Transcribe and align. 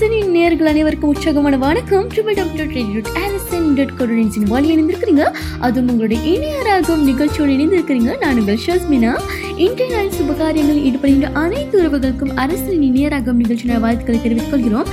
ஆலிசனின் 0.00 0.34
நேர்கள் 0.34 0.64
அனைவருக்கும் 0.64 1.08
உற்சாகமான 1.08 1.56
வணக்கம். 1.56 2.08
Triple 2.08 2.34
W 2.34 2.64
radio 2.64 3.00
Arasan 3.14 3.74
dot 3.74 3.92
கோடின்ஸின் 3.98 4.48
வழி 4.48 4.76
இணைந்திருக்கிறீங்க. 4.76 5.34
அதுவும் 5.58 5.88
உங்களுடைய 5.88 6.22
இணையராகும் 6.30 7.02
நிகழ்ச்சியோடு 7.02 7.52
இணைந்திருக்கிறீங்க. 7.52 8.18
நான் 8.18 8.38
உங்கள் 8.38 8.58
ஷஸ்மினா. 8.66 9.20
இன்றைய 9.56 9.96
நாள் 9.96 10.08
சுபகாரியங்களில் 10.08 10.84
ஈடுபடுகின்ற 10.88 11.32
அனைத்து 11.32 11.82
உறவுகளுக்கும் 11.82 12.34
அரசின் 12.34 12.82
இணையராகும் 12.82 13.40
நிகழ்ச்சியான 13.42 13.80
வாழ்த்துக்களை 13.80 14.22
தெரிவித்துக் 14.22 14.50
கொள்கிறோம். 14.50 14.86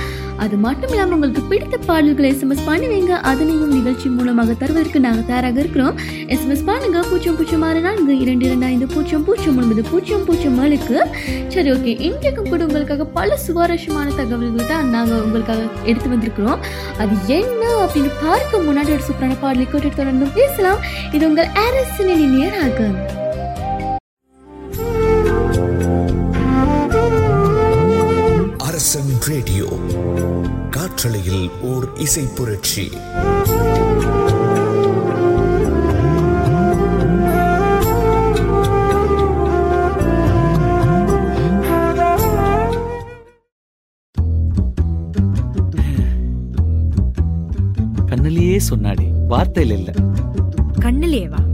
அது 0.44 0.56
மட்டும் 0.64 0.92
இல்லாமல் 0.92 1.14
உங்களுக்கு 1.16 1.42
பிடித்த 1.50 1.76
பாடல்களை 1.88 2.28
எஸ்எம்எஸ் 2.34 2.66
பண்ணுவீங்க. 2.68 3.12
அதனையும் 3.30 3.72
நிகழ்ச்சி 3.76 4.08
மூலமாக 4.16 4.54
தருவதற்கு 4.60 4.98
நாங்கள் 5.06 5.26
தயாராக 5.30 5.60
இருக்கிறோம். 5.64 5.96
எஸ்எம்எஸ் 6.34 6.64
பண்ணுங்க. 6.70 6.98
பூஜ்ஜியம் 7.10 7.36
பூஜ்ஜியம் 7.38 7.64
ஆறு 7.68 7.80
நான்கு 7.86 8.14
இரண்டு 8.24 8.46
இரண்டு 8.48 8.66
ஐந்து 8.72 8.88
பூஜ்ஜியம் 8.94 9.24
பூஜ்ஜியம் 9.28 9.58
ஒன்பது 9.62 9.84
பூஜ்ஜியம் 9.90 10.24
பூஜ்ஜியம் 10.28 10.58
ஏழுக்கு 10.64 10.98
சரி 11.54 11.68
ஓகே 11.74 11.92
இன்றைக்கும் 12.08 12.50
கூட 12.52 12.60
உங்களுக்காக 12.68 13.06
பல 13.18 13.36
சுவாரஸ்யமான 13.46 14.08
தகவல்கள் 14.20 14.70
தான் 14.72 14.90
நாங்கள் 14.96 15.22
உங்களுக்காக 15.26 15.62
எடுத்து 15.90 16.12
வந்திருக்கிறோம். 16.14 16.60
அது 17.04 17.14
என்ன 17.38 17.62
அப்படின்னு 17.84 18.12
பார்க்க 18.24 18.66
முன்னாடி 18.68 18.92
ஒரு 18.96 19.06
சூப்பரான 19.08 19.38
பாடலை 19.44 19.66
கேட்டு 19.74 19.96
தொடர்ந்து 20.00 20.28
பேசலாம். 20.40 20.82
இது 21.16 21.24
உங்கள் 21.30 21.52
அரசு 21.66 22.04
நேராகும் 22.36 22.98
காற்றலையில் 30.98 31.50
ஓர் 31.60 31.92
இசை 31.96 32.24
புரட்சி. 32.34 32.90
கண்ணிலேயே 48.06 48.60
சொன்னாடி 48.70 49.06
வார்த்தையில 49.30 49.72
இல்ல. 49.72 49.92
கண்ணிலேவா? 50.78 51.47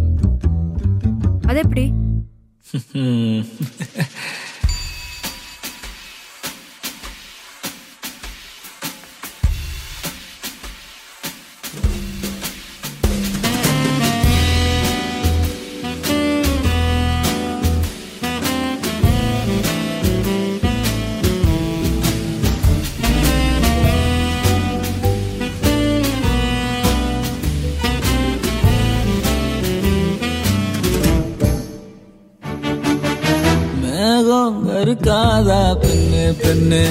பெண்ணு 36.67 36.85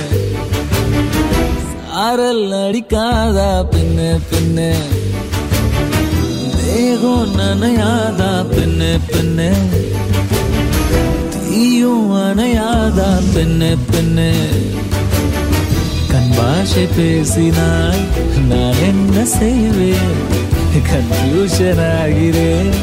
சாரல் 1.83 2.51
அடிக்காதா 2.57 3.47
பெண்ணு 3.71 4.09
பெண்ணு 4.29 4.67
தேகம் 6.57 7.31
நனையாதா 7.37 8.29
பெண்ணு 8.51 8.89
பெண்ணு 9.07 9.47
தீயும் 11.35 12.11
அணையாதா 12.19 13.09
பெண்ணு 13.33 13.71
பெண்ணு 13.89 14.29
கண் 16.11 16.31
பாஷை 16.37 16.85
பேசினால் 16.97 18.03
நான் 18.51 18.81
என்ன 18.89 19.25
செய்வேன்? 19.37 20.13
கன்ஃபியூஷன் 20.89 21.83
ஆகிறேன். 21.93 22.73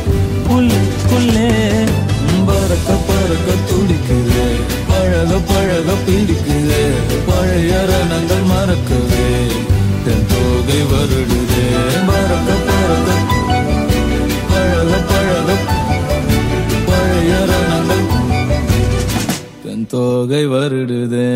வருடுதே 20.70 21.28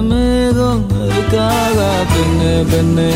மேகம் 0.00 0.82
இருக்காதா 1.06 1.88
பெண்ணு 2.10 2.50
பெண்ணு. 2.70 3.06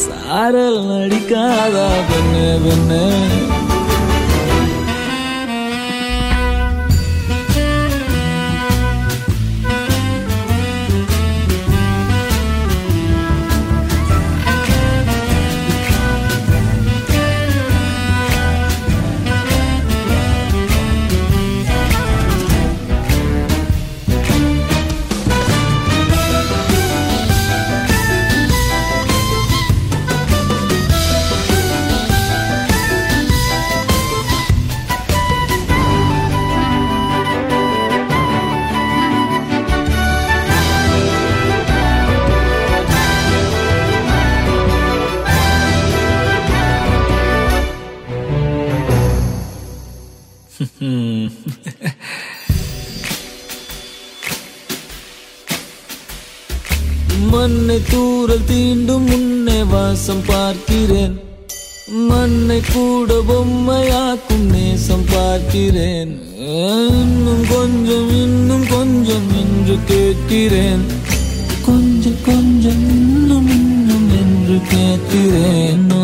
சாரல் 0.00 0.78
நடிக்காதா 0.90 1.86
பெண்ணு 2.10 2.44
பெண்ணு. 2.64 3.00
தூரல் 58.30 58.50
தீண்டும் 58.50 59.06
முன்னே 59.10 59.56
வாசம் 59.70 60.20
பார்க்கிறேன். 60.26 61.14
மண்ணை 62.08 62.58
கூட 62.74 63.14
பொம்மையாக்கும் 63.28 64.44
நேசம் 64.52 65.04
பார்க்கிறேன். 65.12 66.12
இன்னும் 66.98 67.42
கொஞ்சம் 67.54 68.10
இன்னும் 68.20 68.66
கொஞ்சம் 68.74 69.26
என்று 69.42 69.76
கேட்கிறேன். 69.90 70.84
கொஞ்சம் 71.66 72.20
கொஞ்சம் 72.28 72.84
இன்னும் 72.94 73.50
இன்னும் 73.58 74.08
என்று 74.20 74.58
கேட்கிறேன். 74.74 75.99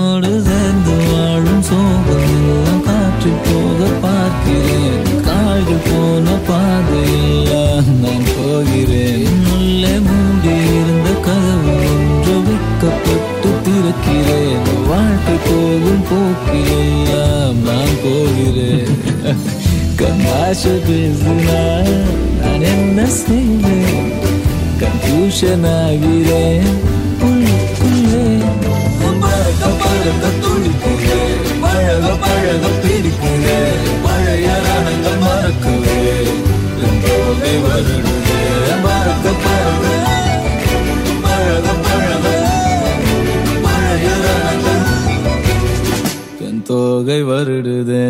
போகும் 16.17 16.37
போக்கிலெல்லாம் 16.37 17.57
நான் 17.67 17.97
போகிறேன் 18.03 18.93
கண்ணாச 20.01 20.63
பேசினால் 20.87 21.91
நான் 22.41 22.65
என்ன 22.71 23.07
செய்வேன் 23.17 24.09
கன்ஃபியூஷன் 24.81 25.67
ஆகிறேன் 25.75 26.71
உள்ளுக்குள்ளே 27.27 28.25
பறக்க 29.23 29.71
பறக்க 29.83 30.25
துடிக்கிறேன் 30.43 31.37
பழக 31.63 32.13
பழக 32.25 32.65
பிடிக்கிறேன் 32.83 33.87
பழைய 34.07 34.49
ரணங்கள் 34.67 35.23
மறக்கவே 35.25 36.01
என் 36.83 37.01
போதை 37.05 37.55
வருடுதே 37.65 38.16
புகை 47.07 47.25
வருடுதே. 47.25 48.07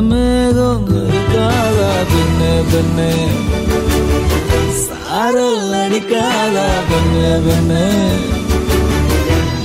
மேகம் 0.00 0.84
இருக்காதா 0.88 1.88
பெண்ணே 2.10 2.50
பெண்ணே. 2.72 3.08
சாரல் 4.82 5.72
அடிக்காதா 5.80 6.66
பெண்ணே 6.90 7.32
பெண்ணே. 7.46 7.82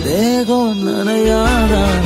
தேகம் 0.05 0.81
நனையாதான் 0.87 2.04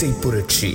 இசை 0.00 0.12
புரட்சி. 0.20 0.68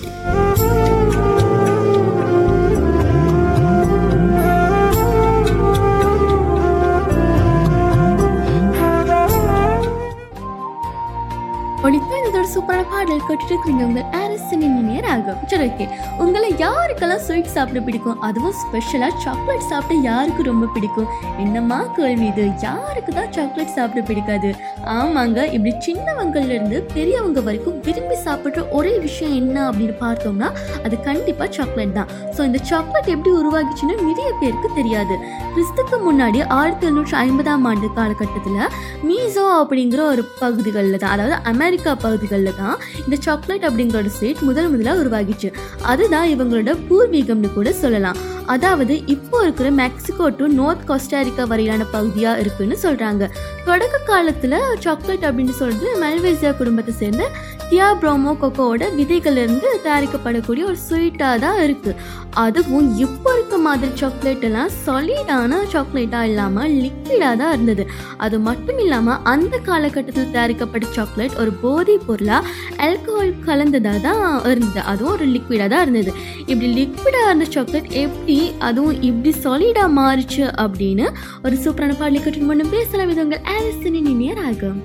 ஒழித்த 11.82 12.44
சூப்பரான 12.54 12.84
பாடல் 12.90 13.26
கேட்டுட்டு 13.28 13.46
இருக்கீங்க 13.46 13.84
உங்கள் 13.86 14.10
பத்து 14.48 14.58
மணி 14.62 14.82
நேரம் 14.90 15.12
ஆகும் 15.12 15.38
சரி 15.52 15.64
ஓகே 15.70 15.86
உங்களை 16.24 16.50
யாருக்கெல்லாம் 16.64 17.22
ஸ்வீட் 17.28 17.54
சாப்பிட 17.54 17.80
பிடிக்கும்? 17.86 18.18
அதுவும் 18.28 18.54
ஸ்பெஷலாக 18.60 19.14
சாக்லேட் 19.24 19.66
சாப்பிட 19.70 19.96
யாருக்கு 20.08 20.42
ரொம்ப 20.50 20.66
பிடிக்கும்? 20.76 21.08
என்னம்மா 21.44 21.80
கேள்வி 21.96 22.28
இது? 22.32 22.46
யாருக்கு 22.66 23.12
தான் 23.18 23.32
சாக்லேட் 23.36 23.74
சாப்பிட 23.78 24.02
பிடிக்காது? 24.10 24.50
ஆமாங்க 24.98 25.38
இப்படி 25.56 25.72
சின்னவங்கள்ல 25.88 26.54
இருந்து 26.58 26.80
பெரியவங்க 26.96 27.42
வரைக்கும் 27.48 27.80
விரும்பி 27.88 28.18
சாப்பிட்ற 28.26 28.66
ஒரே 28.80 28.94
விஷயம் 29.08 29.34
என்ன 29.42 29.58
அப்படின்னு 29.70 29.96
பார்த்தோம்னா 30.04 30.50
அது 30.86 30.98
கண்டிப்பாக 31.08 31.50
சாக்லேட் 31.58 31.98
தான். 32.00 32.12
ஸோ 32.36 32.44
இந்த 32.50 32.62
சாக்லேட் 32.72 33.12
எப்படி 33.16 33.34
உருவாகிச்சுன்னு 33.42 33.98
நிறைய 34.10 34.30
பேருக்கு 34.44 34.72
தெரியாது. 34.80 35.18
கிறிஸ்துக்கு 35.56 36.00
முன்னாடி 36.08 36.40
ஆயிரத்தி 36.60 36.88
எழுநூற்றி 36.90 37.18
ஐம்பதாம் 37.26 37.68
ஆண்டு 37.72 37.90
காலகட்டத்தில் 37.98 38.62
மீசோ 39.10 39.48
அப்படிங்கிற 39.64 40.02
ஒரு 40.14 40.24
பகுதிகளில் 40.44 41.02
தான் 41.04 41.14
அதாவது 41.16 41.36
அமெரிக்கா 41.54 41.92
பகுதிகளில் 42.06 42.58
தான் 42.62 42.78
இந்த 43.06 43.18
சாக்லேட் 43.28 43.68
அப்படிங்கிற 43.70 44.00
ஒரு 44.06 44.14
ஸ்வீட் 44.36 44.48
முதல் 44.48 44.72
முதலாக 44.72 45.02
உருவாகிச்சு 45.02 45.50
அதுதான் 45.92 46.30
இவங்களோட 46.34 46.72
பூர்வீகம்னு 46.88 47.50
கூட 47.54 47.70
சொல்லலாம். 47.84 48.18
அதாவது 48.54 48.94
இப்போ 49.14 49.38
இருக்கிற 49.44 49.68
மெக்சிகோ 49.80 50.26
டு 50.40 50.46
நார்த் 50.58 50.86
கோஸ்டாரிக்கா 50.90 51.44
வரையிலான 51.52 51.84
பகுதியாக 51.94 52.42
இருக்குன்னு 52.44 52.76
சொல்கிறாங்க 52.84 53.24
தொடக்க 53.68 54.02
காலத்தில் 54.10 54.58
சாக்லேட் 54.84 55.26
அப்படின்னு 55.28 55.54
சொல்றது 55.62 55.88
மெல்வேசியா 56.04 56.52
குடும்பத்தை 56.58 56.94
சேர்ந்த 57.00 57.24
தியா 57.70 57.88
ப்ரோமோ 58.02 58.32
கொக்கோவோட 58.42 58.84
விதைகள்லேருந்து 58.98 59.70
தயாரிக்கப்படக்கூடிய 59.86 60.64
ஒரு 60.72 60.78
ஸ்வீட்டாக 60.84 61.40
தான் 61.46 61.60
இருக்குது 61.64 61.96
அதுவும் 62.44 62.90
இப்போ 63.06 63.30
இருக்க 63.36 63.58
மாதிரி 63.66 63.92
சாக்லேட் 64.02 64.46
எல்லாம் 64.50 64.72
சாலிடான 64.86 65.62
சாக்லேட்டாக 65.74 66.30
இல்லாமல் 66.30 66.74
லிக்விடாக 66.84 67.36
தான் 67.42 67.54
இருந்தது. 67.56 67.84
அது 68.18 68.38
மட்டும் 68.40 68.82
இல்லாமல் 68.86 69.22
அந்த 69.34 69.56
காலகட்டத்தில் 69.70 70.32
தயாரிக்கப்பட்ட 70.32 70.94
சாக்லேட் 70.98 71.40
ஒரு 71.44 71.54
போதை 71.64 71.98
பொருளாக 72.08 72.52
ஆல்கஹால் 72.88 73.34
கலந்ததாக 73.48 74.00
தான் 74.08 74.22
இருந்தது. 74.46 74.80
அதுவும் 74.80 75.14
ஒரு 75.14 75.28
லிக்விடாக 75.28 75.68
தான் 75.68 75.82
இருந்தது. 75.82 76.14
இப்படி 76.46 76.70
லிக்விடாக 76.80 77.26
இருந்த 77.26 77.46
சாக்லேட் 77.46 77.92
எப்படி 77.92 78.52
அதுவும் 78.60 79.02
இப்படி 79.02 79.36
சாலிடாக 79.44 79.96
மாறிச்சு 80.00 80.44
அப்படின்னு 80.66 81.08
ஒரு 81.44 81.56
சூப்பரான 81.56 81.98
பாடலை 81.98 82.24
கட்டு 82.24 82.48
முன்னு 82.50 82.70
பேசலாம். 82.70 83.10
இது 83.10 83.24
உங்கள் 83.24 83.46
ஆலிசனின் 83.56 84.16
நேராகும் 84.16 84.44
ஆகும் 84.46 84.82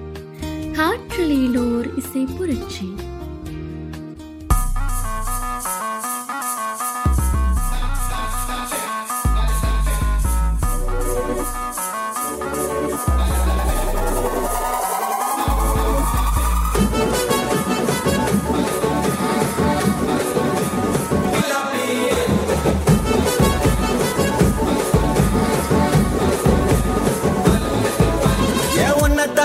காற்றலையிலோர் 0.79 1.89
இசை 1.97 2.27
புரட்சி. 2.39 2.87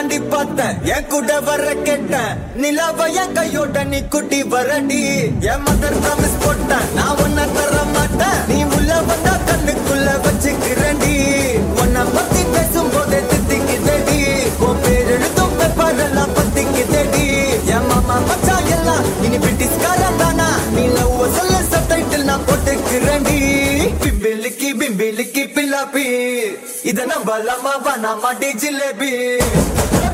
தாண்டி 0.07 0.17
பார்த்தேன். 0.31 0.75
என் 0.95 1.07
கூட 1.11 1.29
வர 1.45 1.63
கேட்டேன் 1.85 2.33
நிலாவ 2.61 3.05
என் 3.21 3.31
கையோட 3.37 3.83
நீ 3.91 3.99
குட்டி 4.13 4.39
வரடி. 4.51 4.99
என் 5.51 5.63
மதர் 5.65 5.97
ப்ராமிஸ் 6.03 6.37
போட்டேன். 6.43 6.85
நான் 6.97 7.17
உன்னை 7.23 7.45
தர 7.55 7.77
மாட்டேன். 7.95 8.37
நீ 8.49 8.57
உள்ள 8.75 8.99
வந்தா 9.09 9.33
கண்ணுக்குள்ள 9.47 10.09
வச்சுக்கிறேன்டி. 10.25 11.15
உன்ன 11.81 12.03
பத்தி 12.15 12.43
பேசும் 12.53 12.91
போதே 12.93 13.21
தித்திக்குதடி 13.31 14.19
உன் 14.67 14.81
பேர் 14.83 15.09
எழுதும் 15.15 15.57
பேப்பரெல்லாம் 15.59 16.35
பத்திக்குதடி 16.37 17.25
என் 17.75 17.87
மாமா 17.89 18.17
மச்சா 18.29 18.57
எல்லாம் 18.77 19.03
இனி 19.23 19.39
பிரிட்டிஷ்காரன் 19.45 20.21
தானா? 20.23 20.49
நீ 20.75 20.85
லவ் 20.97 21.17
சொல்ல 21.37 21.55
சப்டைட்டில் 21.71 22.29
நான் 22.31 22.45
போட்டுக்கிறேன்டி. 22.47 23.39
பிம்பிலிக்கி 24.05 24.71
பிம்பிலிக்கி 24.83 25.45
பில்லாப்பி. 25.57 26.07
இத 26.89 27.05
நம்பலாமா? 27.05 27.71
வேணாமா? 27.85 28.29
டி 28.39 28.49
ஜிலேபி. 28.61 29.11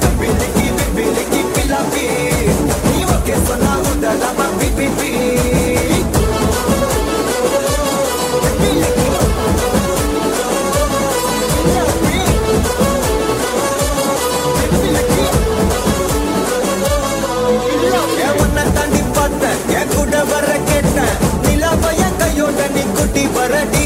பிம்பிலிக்கி 0.02 0.68
பிம்பிலிக்கி 0.78 1.42
பிலாபி 1.56 2.06
நீ 2.88 3.00
ஓகே 3.14 3.36
சொன்னா 3.48 3.74
உதலமா 3.90 4.48
பிபிபி 4.60 5.10
என் 18.24 18.38
உன்னை 18.42 18.64
கூட 19.94 20.24
வர 20.24 20.48
கேட்டேன். 20.70 21.16
நிலாவ 21.46 21.84
கையோட 22.20 22.68
நீ 22.76 22.84
குட்டி 22.98 23.26
வரடி 23.36 23.86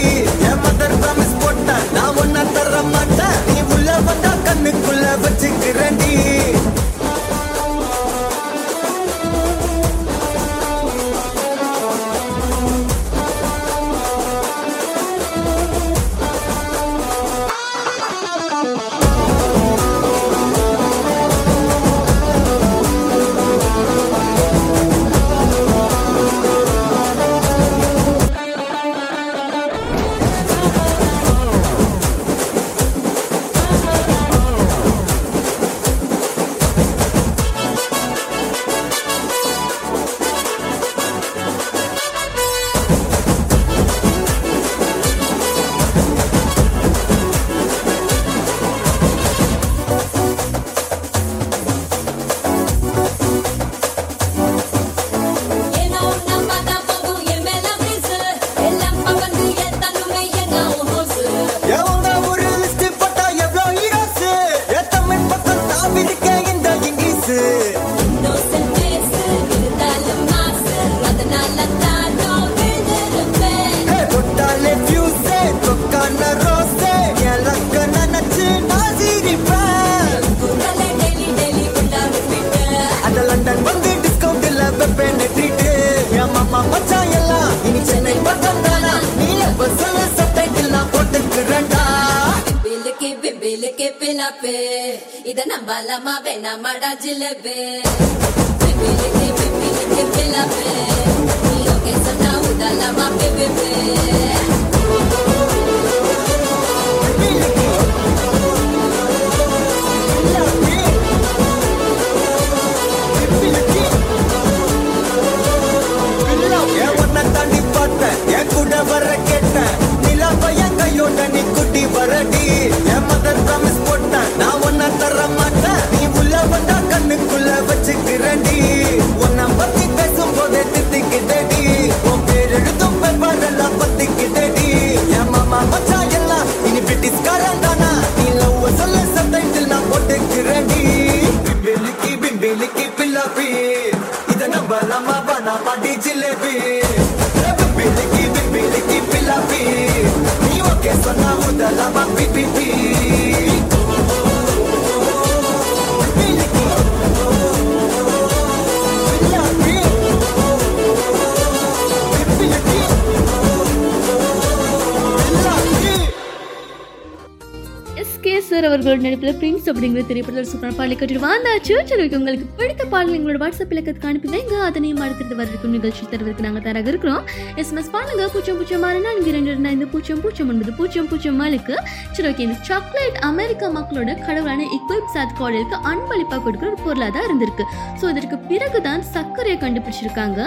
நடிப்பில் 169.06 169.38
பிரின்ஸ் 169.42 169.70
அப்படிங்கிற 169.72 170.04
திரைப்படத்தில் 170.12 170.50
சூப்பரான 170.52 170.78
பாடலை 170.80 170.98
கட்டிட்டு 171.00 171.24
வந்தாச்சு 171.28 171.76
சரி 171.92 172.04
உங்களுக்கு 172.20 172.46
பிடித்த 172.60 172.84
பாடல் 172.94 173.16
எங்களோட 173.18 173.40
வாட்ஸ்அப் 173.44 173.74
இலக்கத்துக்கு 173.76 174.10
அனுப்புங்க 174.12 174.60
அதனையும் 174.68 175.02
அடுத்தது 175.06 175.36
வரவிருக்கும் 175.40 175.74
நிகழ்ச்சி 175.78 176.04
தருவதற்கு 176.12 176.46
நாங்கள் 176.46 176.66
தராக 176.68 176.90
இருக்கிறோம். 176.94 177.24
எஸ்எம்எஸ் 177.62 177.92
பாருங்க. 177.96 178.24
பூஜ்ஜியம் 178.34 178.58
பூஜ்ஜியம் 178.60 178.86
ஆறு 178.88 179.00
நான்கு 179.06 179.30
இரண்டு 179.32 179.50
இரண்டு 179.52 179.70
ஐந்து 179.74 179.88
பூஜ்ஜியம் 179.94 180.22
பூஜ்ஜியம் 180.24 180.50
ஒன்பது 180.54 180.72
பூஜ்ஜியம் 180.80 181.08
பூஜ்ஜியம் 181.12 181.40
நாலுக்கு 181.42 181.76
சரி 182.16 182.28
ஓகே 182.32 182.44
இந்த 182.48 182.58
சாக்லேட் 182.70 183.18
அமெரிக்கா 183.30 183.68
மக்களோட 183.78 184.12
கடவுளான 184.28 184.68
இக்விப் 184.78 185.12
சாத் 185.16 185.36
கோடலுக்கு 185.40 185.78
அன்பளிப்பாக 185.92 186.40
கொடுக்குற 186.46 186.70
ஒரு 186.74 186.80
பொருளாக 186.86 187.12
தான் 187.18 187.26
இருந்திருக்கு. 187.28 187.66
ஸோ 188.00 188.06
இதற்கு 188.14 188.40
பிறகுதான் 188.52 189.04
சர்க்கரையை 189.16 189.58
கண்டுபிடிச்சிருக்காங்க. 189.66 190.40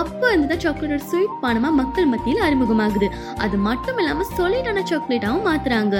அப்போ 0.00 0.26
இருந்து 0.32 0.50
தான் 0.52 0.62
சாக்லேட்டோட 0.66 1.02
ஸ்வீட் 1.10 1.36
பானமாக 1.44 1.74
மக்கள் 1.82 2.08
மத்தியில் 2.14 2.42
அறிமுகமாகுது. 2.48 3.08
அது 3.46 3.56
மட்டும் 3.68 4.00
இல்லாமல் 4.02 4.30
சொலிடான 4.38 4.84
சாக்லேட்டாகவும் 4.92 5.46
மாற்றுறாங்க 5.50 5.96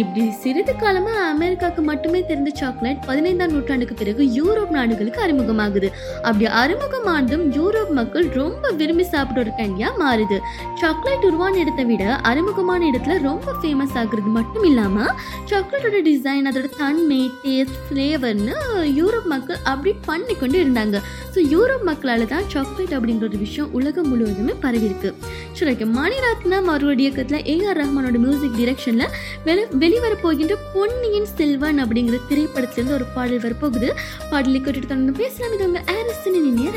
இப்படி 0.00 0.24
சிறிது 0.42 0.74
காலமா 0.84 1.14
அமெரிக்காவுக்கு 1.50 1.82
மட்டுமே 1.90 2.18
தெரிந்த 2.26 2.50
சாக்லேட் 2.58 2.98
பதினைந்தாம் 3.06 3.52
நூற்றாண்டுக்கு 3.54 3.94
பிறகு 4.00 4.22
யூரோப் 4.36 4.72
நாடுகளுக்கு 4.76 5.20
அறிமுகமாகுது. 5.24 5.88
அப்படி 6.26 6.44
அறிமுகமானதும் 6.60 7.42
யூரோப் 7.56 7.90
மக்கள் 7.98 8.26
ரொம்ப 8.40 8.70
விரும்பி 8.80 9.04
சாப்பிட்ட 9.14 9.42
ஒரு 9.44 9.52
கேண்டியா 9.60 9.88
மாறுது. 10.02 10.36
சாக்லேட் 10.80 11.26
உருவான 11.28 11.58
இடத்தை 11.62 11.84
விட 11.88 12.04
அறிமுகமான 12.30 12.82
இடத்துல 12.90 13.16
ரொம்ப 13.28 13.54
ஃபேமஸ் 13.62 13.96
ஆகுறது 14.02 14.30
மட்டும் 14.36 14.66
இல்லாம 14.70 15.06
சாக்லேட்டோட 15.52 16.00
டிசைன் 16.10 16.48
அதோட 16.50 16.70
தன்மை 16.82 17.20
டேஸ்ட் 17.42 17.80
ஃப்ளேவர்னு 17.86 18.54
யூரோப் 19.00 19.28
மக்கள் 19.34 19.58
அப்படி 19.72 19.94
பண்ணி 20.10 20.36
கொண்டு 20.42 20.58
இருந்தாங்க. 20.64 20.96
ஸோ 21.34 21.40
யூரோப் 21.54 21.84
மக்களால 21.90 22.28
தான் 22.34 22.46
சாக்லேட் 22.54 22.94
அப்படிங்கிற 22.98 23.28
ஒரு 23.30 23.40
விஷயம் 23.46 23.72
உலகம் 23.80 24.08
முழுவதுமே 24.12 24.56
பரவிருக்கு 24.66 25.10
சரி 25.58 25.70
ஓகே 25.74 25.88
மணிரத்னம் 25.98 26.70
அவருடைய 26.74 27.04
இயக்கத்தில் 27.08 27.44
ஏஆர் 27.54 27.80
ரஹ்மானோட 27.82 28.16
மியூசிக் 28.26 28.56
டிரெக்ஷனில் 28.60 29.12
வெளி 29.48 29.62
வெளிவர 29.82 30.14
போகின்ற 30.24 30.54
பொன்னியின் 30.74 31.28
செல்வன் 31.40 31.84
அப்படிங்கிற 31.84 32.18
திரைப்படத்திலிருந்து 32.28 32.92
ஒரு 32.92 33.04
பாடல் 33.14 33.40
வரப்போகுது. 33.40 33.88
பாடலை 34.30 34.60
கேட்டுட்டு 34.60 34.86
தொடர்ந்து 34.86 35.12
பேசலாம். 35.12 35.54
இது 35.54 35.66
உங்க 35.66 35.84
ஆரிசனின் 35.86 36.46
இனிய 36.50 36.70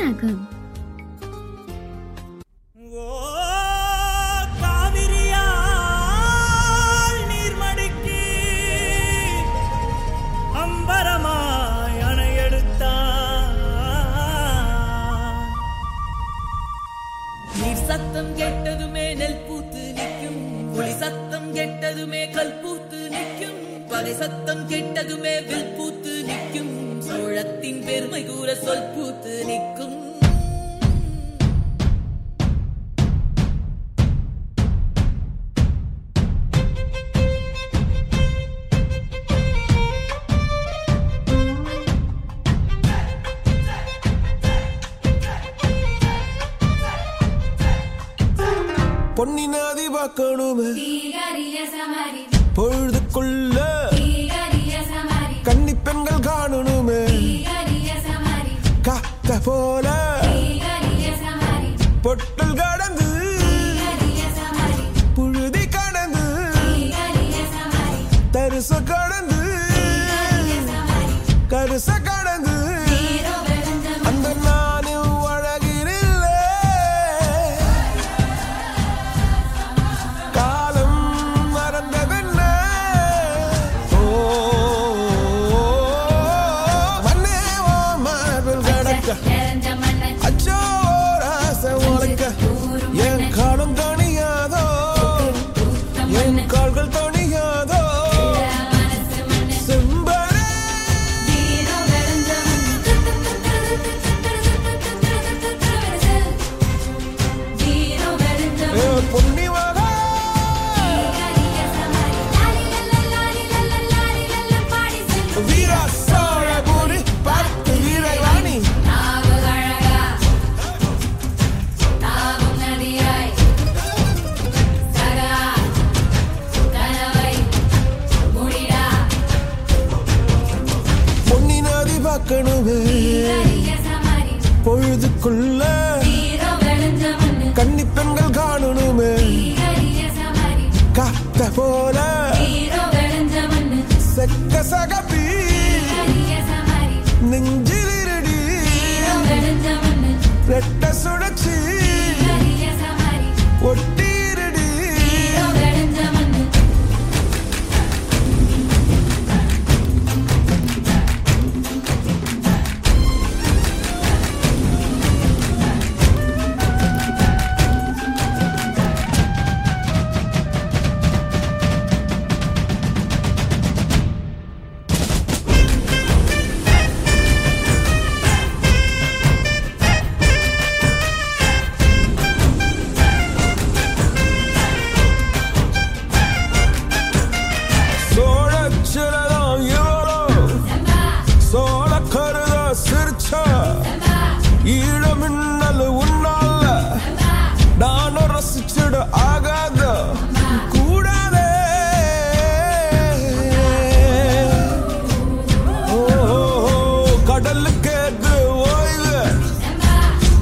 பொட்டல் 62.04 62.56
கடந்து 62.56 63.06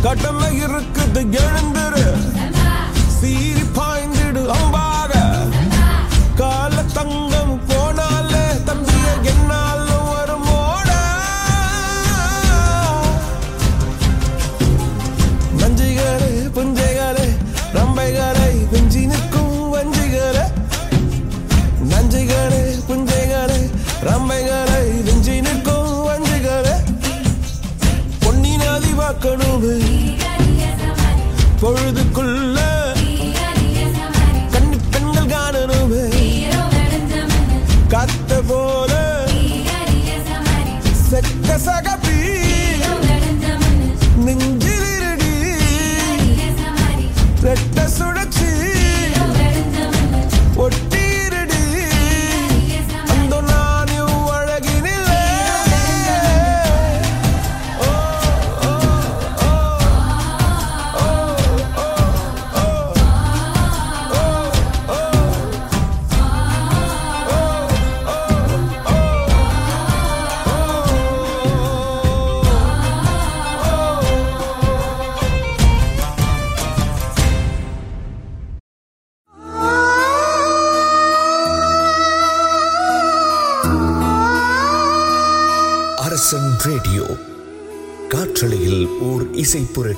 கடமை 0.04 0.48
இருக்கு 0.56 0.91
that's 47.82 48.11
ஓர் 89.52 89.58
இசை 89.58 89.91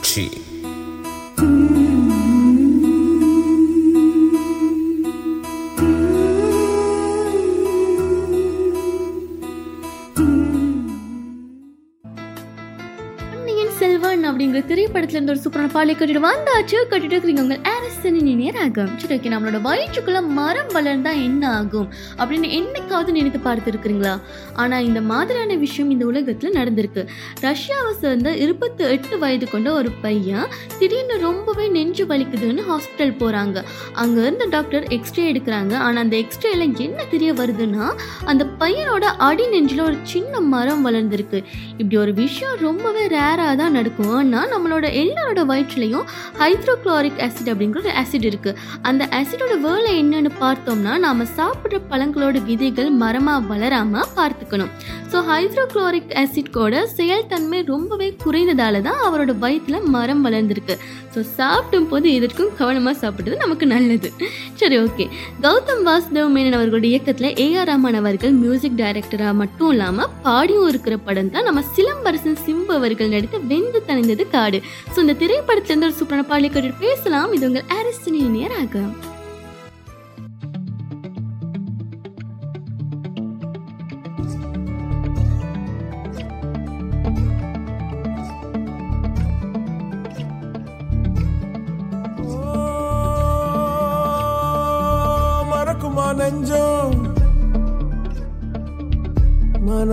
அப்படிங்கிற 14.55 14.71
திரைப்படத்துல 14.71 15.17
இருந்து 15.17 15.33
ஒரு 15.33 15.41
சூப்பரான 15.45 15.71
பாலை 15.71 15.95
கட்டிட்டு 15.95 16.25
வந்தாச்சு 16.25 16.77
கட்டிட்டு 16.91 17.17
இருக்கிறீங்க 17.17 17.41
உங்கள் 17.41 17.59
அரசனின் 17.63 18.37
நேராகும் 18.37 18.63
ராகம். 18.65 18.99
சரி 18.99 19.17
ஓகே 19.17 19.33
நம்மளோட 19.33 19.59
வயிற்றுக்குள்ள 19.65 20.27
மரம் 20.29 20.69
வளர்ந்தா 20.69 21.13
என்ன 21.25 21.57
ஆகும்? 21.57 21.89
அப்படின்னு 22.19 22.49
என்னைக்காவது 22.59 23.11
நினைத்து 23.11 23.39
பார்த்துருக்குறீங்களா? 23.45 24.21
ஆனா 24.53 24.79
இந்த 24.79 25.01
மாதிரியான 25.01 25.55
விஷயம் 25.55 25.91
இந்த 25.91 26.05
உலகத்துல 26.07 26.53
நடந்திருக்கு. 26.53 27.07
ரஷ்யாவை 27.41 27.93
சேர்ந்த 28.01 28.37
இருபத்தி 28.37 28.85
எட்டு 28.85 29.19
வயது 29.19 29.51
கொண்ட 29.51 29.73
ஒரு 29.73 29.91
பையன் 29.91 30.47
திடீர்னு 30.79 31.19
ரொம்பவே 31.19 31.69
நெஞ்சு 31.69 32.07
வலிக்குதுன்னு 32.07 32.65
ஹாஸ்பிட்டல் 32.71 33.15
போறாங்க. 33.19 33.65
அங்க 33.93 34.21
இருந்த 34.21 34.45
டாக்டர் 34.51 34.85
எக்ஸ்ரே 34.89 35.33
எடுக்கிறாங்க. 35.33 35.75
ஆனா 35.77 36.01
அந்த 36.01 36.17
எக்ஸ்ரேல 36.17 36.79
என்ன 36.79 37.05
தெரிய 37.05 37.33
வருதுன்னா 37.33 37.93
அந்த 38.25 38.47
பையனோட 38.59 39.05
அடி 39.29 39.47
நெஞ்சில 39.47 39.81
ஒரு 39.81 39.97
சின்ன 40.03 40.41
மரம் 40.41 40.87
வளர்ந்துருக்கு. 40.87 41.45
இப்படி 41.71 41.97
ஒரு 41.97 42.15
விஷயம் 42.15 42.59
ரொம்பவே 42.59 43.07
ரேராக 43.07 43.57
தான் 43.57 43.73
நடக்கும். 43.73 44.15
ஆனால் 44.15 44.44
நம்மளோட 44.53 44.87
எல்லாரோட 45.03 45.43
வயிற்றுலையும் 45.51 46.07
ஹைட்ரோக்ளோரிக் 46.41 47.21
ஆசிட் 47.27 47.51
அப்படிங்கிற 47.53 47.81
ஒரு 47.85 47.93
ஆசிட் 48.03 48.29
இருக்குது 48.31 48.59
அந்த 48.89 49.09
ஆசிடோட 49.19 49.55
வேலை 49.67 49.93
என்னன்னு 50.03 50.33
பார்த்தோம்னா 50.41 50.93
நாம் 51.07 51.23
சாப்பிட்ற 51.39 51.81
பழங்களோட 51.91 52.37
விதைகள் 52.51 52.91
மரமாக 53.03 53.47
வளராமல் 53.53 54.11
பார்த்துக்கணும். 54.19 54.73
ஸோ 55.13 55.19
ஹைட்ரோக்ளோரிக் 55.31 56.15
ஆசிட்கோட 56.23 56.75
செயல்தன்மை 56.99 57.61
ரொம்பவே 57.73 58.09
குறைந்ததால 58.25 58.81
தான் 58.89 59.01
அவரோட 59.07 59.33
வயிற்றில் 59.45 59.89
மரம் 59.97 60.25
வளர்ந்துருக்கு. 60.27 60.77
ஸோ 61.15 61.21
சாப்பிடும் 61.39 61.89
போது 61.91 62.07
எதற்கும் 62.19 62.53
கவனமாக 62.61 62.97
சாப்பிட்றது 63.03 63.37
நமக்கு 63.45 63.67
நல்லது. 63.75 64.09
சரி 64.61 64.77
ஓகே 64.85 65.05
கௌதம் 65.45 65.83
வாசுதேவ் 65.89 66.33
மேனன் 66.37 66.57
அவர்களுடைய 66.59 66.93
இயக்கத்தில் 66.95 67.31
ஏஆர் 67.47 67.69
ரஹ்மான் 67.71 68.01
அவர்கள் 68.01 68.35
மியூசிக் 68.43 68.79
டைரக்டராக 68.83 69.35
மட்டும் 69.43 69.71
இல்லாமல் 69.75 70.13
பாடியும் 70.27 70.69
இருக்கிற 70.73 70.97
படம் 71.09 71.33
தான் 71.37 71.49
நம்ம 71.51 71.65
சிலம்பரசன் 71.77 72.41
சிம்பு 72.47 72.75
அவர்கள் 72.81 73.13
நடித்த 73.15 73.43
வெந்து 73.53 73.83
தணிந்தது 73.89 74.27
காடு. 74.37 74.61
ஸோ 74.93 74.99
இந்த 75.07 75.17
திரைப்படத்திலிருந்து 75.25 75.89
ஒரு 75.91 75.99
சூப்பரான 76.01 76.29
பாடலை 76.31 76.51
கேட்டு 76.57 76.73
பேசலாம். 76.87 77.35
இது 77.39 77.49
உங்கள் 77.51 77.69
அரசு 77.81 78.11
நேராக 78.39 78.85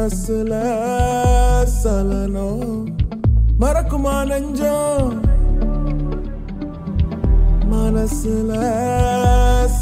மனசுல 0.01 0.53
சலனம். 1.81 2.93
மறக்குமா 3.59 4.13
நெஞ்சம்? 4.25 5.11
மனசுல 7.71 8.51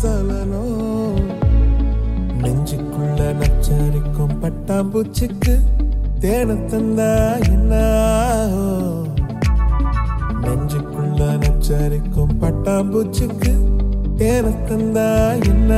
சலனம். 0.02 1.20
நெஞ்சுக்குள்ள 2.42 3.20
நச்சரிக்கும் 3.40 4.36
பட்டாம்பூச்சிக்கு 4.42 5.56
தேன 6.20 6.58
தந்தா 6.72 7.12
என்ன 7.50 7.74
நெஞ்சுக்குள்ள 10.42 11.22
நச்சரிக்கும் 11.38 12.36
பட்டாம்பூச்சிக்கு 12.42 13.54
தேன 14.18 14.46
தந்தா 14.68 15.10
என்ன 15.46 15.74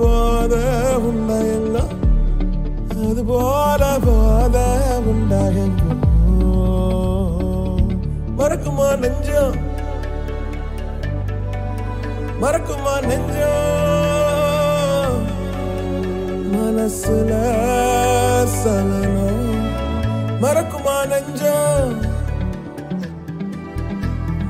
போத 0.00 0.54
உண்மையெல்லாம் 1.08 1.94
அது 3.04 3.22
போல 3.24 3.82
போத 4.06 4.56
உண்டாயங்கோ 5.10 5.96
மறக்குமா 8.38 8.88
நெஞ்சம் 9.02 9.56
மறக்குமா 12.42 12.94
நெஞ்சம் 13.08 13.58
மனசுல 16.54 17.32
சலனம் 18.56 19.44
மறக்குமா 20.44 20.96
நெஞ்சம் 21.12 21.94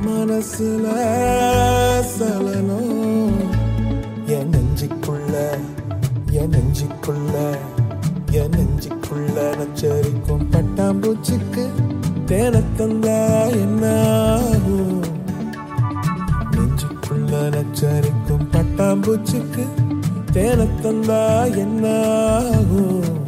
மனசுல 0.06 0.86
சலனம் 2.14 2.99
நெஞ்சுக்குள்ள 7.10 7.38
என் 8.32 8.50
நெஞ்சுக்குள்ள 8.50 9.36
நச்சரிக்கும் 9.58 10.44
பட்டாம்பூச்சிக்கு 10.50 11.64
தேனத்தந்தா 12.26 13.16
என்ன 13.52 13.84
என்னாகும்? 13.84 15.02
நெஞ்சுக்குள்ள 16.50 17.32
நச்சரிக்கும் 17.48 18.46
பட்டாம்பூச்சிக்கு 18.52 19.64
தேன 20.32 20.66
தந்தா 20.82 21.22
என்னாகும்? 21.56 23.19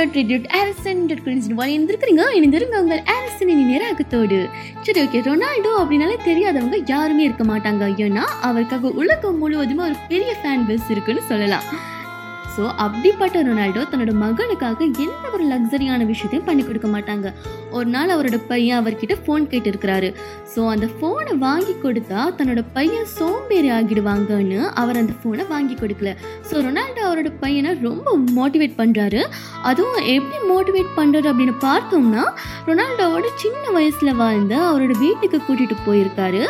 டாட் 0.00 0.14
ரேடியோட் 0.18 0.46
ஆரசன் 0.58 1.00
டாட் 1.06 1.22
குறிஞ்சின் 1.24 1.56
வாய் 1.58 1.74
இருந்திருக்கிறீங்க 1.76 2.22
இணைந்திருங்க 2.36 2.76
உங்கள் 2.82 3.02
ஆரசனின் 3.14 3.62
நேராகத்தோடு. 3.70 4.38
சரி 4.84 5.00
ஓகே 5.04 5.20
ரொனால்டோ 5.28 5.72
அப்படின்னாலே 5.80 6.16
தெரியாதவங்க 6.28 6.78
யாருமே 6.86 7.22
இருக்க 7.22 7.44
மாட்டாங்க. 7.44 7.84
ஏன்னா 8.06 8.24
அவருக்காக 8.48 8.92
உலகம் 9.02 9.38
முழுவதுமே 9.38 9.82
ஒரு 9.82 9.96
பெரிய 10.08 10.32
ஃபேன் 10.42 10.66
பேஸ் 10.68 10.90
இருக்குன்னு 10.90 11.22
சொல்லலாம். 11.28 11.66
ஸோ 12.60 12.66
அப்படிப்பட்ட 12.84 13.42
ரொனால்டோ 13.46 13.82
தன்னோட 13.90 14.12
மகனுக்காக 14.22 14.80
எந்த 15.04 15.26
ஒரு 15.34 15.44
லக்ஸரியான 15.52 16.06
விஷயத்தையும் 16.10 16.46
பண்ணி 16.48 16.62
கொடுக்க 16.64 16.88
மாட்டாங்க. 16.94 17.28
ஒரு 17.76 17.86
நாள் 17.94 18.12
அவரோட 18.14 18.38
பையன் 18.50 18.78
அவர்கிட்ட 18.80 19.14
ஃபோன் 19.24 19.44
கேட்டிருக்கிறாரு. 19.52 20.08
ஸோ 20.52 20.60
அந்த 20.72 20.86
ஃபோனை 20.96 21.34
வாங்கி 21.44 21.74
கொடுத்தா 21.84 22.20
தன்னோட 22.38 22.62
பையன் 22.76 23.06
சோம்பேறி 23.18 23.68
ஆகிடுவாங்கன்னு 23.76 24.58
அவர் 24.82 25.00
அந்த 25.02 25.14
ஃபோனை 25.20 25.46
வாங்கி 25.52 25.76
கொடுக்கல. 25.82 26.12
ஸோ 26.48 26.54
ரொனால்டோ 26.66 27.02
அவரோட 27.08 27.30
பையனை 27.44 27.72
ரொம்ப 27.88 28.16
மோட்டிவேட் 28.38 28.76
பண்ணுறாரு 28.80 29.22
அதுவும் 29.70 30.02
எப்படி 30.16 30.40
மோட்டிவேட் 30.52 30.92
பண்ணுறாரு 30.98 31.30
அப்படின்னு 31.32 31.56
பார்த்தோம்னா 31.66 32.24
ரொனால்டோவோட 32.68 33.30
சின்ன 33.44 33.64
வயசில் 33.78 34.18
வாழ்ந்த 34.22 34.54
அவரோட 34.68 34.92
வீட்டுக்கு 35.04 35.40
கூட்டிகிட்டு 35.48 35.78
போயிருக்காரு. 35.88 36.42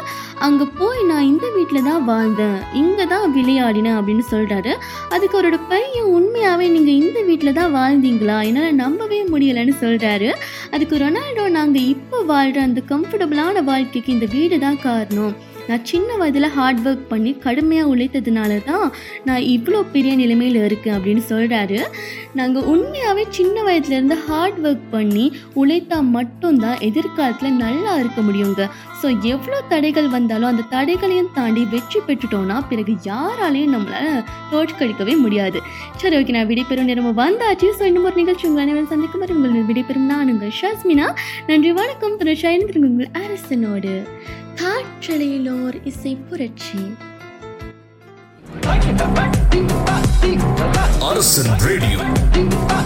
அங்கே 0.46 0.66
போய் 0.80 1.00
நான் 1.12 1.26
இந்த 1.30 1.46
வீட்டில் 1.56 1.86
தான் 1.88 2.04
வாழ்ந்தேன் 2.10 2.58
இங்கே 2.82 3.04
தான் 3.14 3.26
விளையாடினேன் 3.36 3.98
அப்படின்னு 4.00 4.24
சொல்கிறாரு 4.34 4.72
அதுக்கு 5.14 5.36
அவரோட 5.38 5.58
பையன் 5.72 5.99
உண்மையாகவே 6.16 6.68
நீங்கள் 6.68 6.98
இந்த 7.02 7.22
வீட்டில் 7.22 7.52
தான் 7.52 7.74
வாழ்ந்தீங்களா? 7.74 8.36
என்னால் 8.48 8.74
நம்பவே 8.74 9.20
முடியலைன்னு 9.32 9.74
சொல்கிறாரு 9.84 10.30
அதுக்கு 10.70 10.96
ரொனால்டோ 10.96 11.48
நாங்கள் 11.50 11.88
இப்போ 11.94 12.22
வாழ்கிற 12.22 12.62
அந்த 12.62 12.82
கம்ஃபர்டபுளான 12.88 13.62
வாழ்க்கைக்கு 13.64 14.12
இந்த 14.12 14.26
வீடு 14.26 14.58
தான் 14.58 14.80
காரணம். 14.80 15.34
நான் 15.68 15.84
சின்ன 15.84 16.16
வயதில் 16.16 16.48
ஹார்ட் 16.48 16.80
ஒர்க் 16.88 17.04
பண்ணி 17.08 17.32
கடுமையாக 17.38 17.90
உழைத்ததுனால 17.94 18.52
தான் 18.64 18.92
நான் 19.24 19.42
இவ்வளோ 19.56 19.80
பெரிய 19.92 20.16
நிலைமையில் 20.16 20.64
இருக்கேன் 20.64 20.96
அப்படின்னு 20.96 21.22
சொல்கிறாரு 21.28 21.78
நாங்கள் 22.34 22.62
உண்மையாகவே 22.62 23.24
சின்ன 23.30 23.62
வயதுலேருந்து 23.62 24.16
ஹார்ட் 24.28 24.58
ஒர்க் 24.66 24.86
பண்ணி 24.90 25.32
உழைத்தா 25.54 26.00
மட்டும்தான் 26.16 26.80
எதிர்காலத்தில் 26.80 27.60
நல்லா 27.64 27.94
இருக்க 27.94 28.20
முடியுங்க. 28.20 28.70
ஸோ 29.02 29.08
எவ்வளோ 29.32 29.58
தடைகள் 29.68 30.08
வந்தாலும் 30.14 30.48
அந்த 30.50 30.64
தடைகளையும் 30.72 31.30
தாண்டி 31.36 31.62
வெற்றி 31.74 32.00
பெற்றுட்டோம்னா 32.06 32.56
பிறகு 32.70 32.92
யாராலையும் 33.10 33.74
நம்மளால் 33.74 34.24
தோற்கடிக்கவே 34.50 35.14
முடியாது. 35.24 35.58
சரி 36.00 36.16
ஓகே 36.18 36.34
நான் 36.36 36.48
விடைபெறும் 36.50 36.88
நேரம் 36.90 37.20
வந்தாச்சு. 37.22 37.68
ஸோ 37.78 37.84
இன்னும் 37.90 38.06
ஒரு 38.08 38.16
நிகழ்ச்சி 38.20 38.46
உங்கள் 38.48 38.64
அனைவரும் 38.64 38.90
சந்திக்கும் 38.92 39.22
வரை 39.22 39.36
உங்கள் 39.36 39.68
விடைபெறும் 39.70 40.08
நான் 40.12 40.32
உங்கள் 40.34 40.56
ஷாஸ்மினா. 40.60 41.06
நன்றி 41.50 41.72
வணக்கம். 41.80 42.18
தொடர்ச்சி 42.22 42.82
உங்கள் 42.90 43.10
அரசனோடு. 43.22 43.94
காற்றலையிலோர் 44.62 45.78
இசை 45.92 46.14
புரட்சி. 46.28 46.82
அரசன் 51.10 51.52
ரேடியோ. 51.68 52.00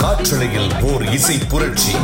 காற்றலையில் 0.05 0.70
ஓர் 0.90 1.05
இசை 1.18 1.38
புரட்சி. 1.53 1.94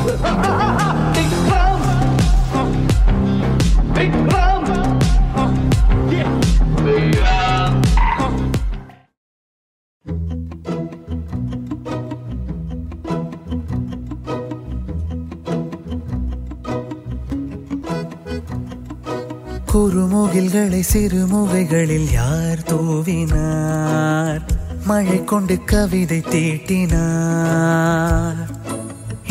குறுமுகில்களை 19.73 20.83
சிறுமுகைகளில் 20.93 22.13
யார் 22.13 22.59
தூவினார்? 22.59 24.41
மழை 24.85 25.25
கொண்டு 25.25 25.65
கவிதை 25.65 26.21
தீட்டினார். 26.21 28.50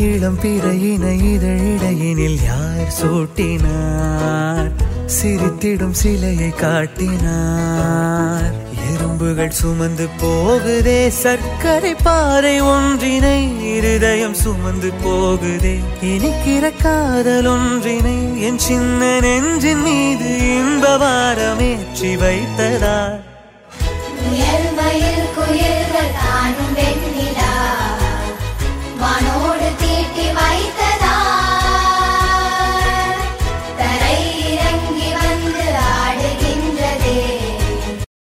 இளம் 0.00 0.38
பிறையின 0.40 1.04
இதழிடையினில் 1.30 2.38
யார் 2.44 2.92
சூட்டினார்? 3.02 4.70
சிரித்திடும் 5.06 5.90
சிலையை 5.90 6.50
காட்டினார். 6.54 8.52
எறும்புகள் 8.92 9.50
சுமந்து 9.50 10.08
போகுதே 10.20 11.08
சர்க்கரை 11.08 11.94
பாறை 11.94 12.60
ஒன்றினை 12.60 13.40
இருதயம் 13.74 14.34
சுமந்து 14.34 14.90
போகுதே. 15.04 15.78
இனிக்கிற 16.02 16.72
காதல் 16.82 17.46
ஒன்றினை 17.46 18.42
என் 18.42 18.58
சின்ன 18.58 19.20
நெஞ்சின் 19.20 19.82
மீது 19.82 20.56
இன்ப 20.56 20.96
வாரமேற்றி 20.96 22.12
வைத்ததார் 22.16 23.29